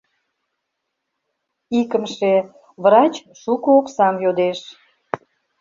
[1.79, 2.33] Икымше—
[2.83, 4.59] врач шуко оксам йодеш.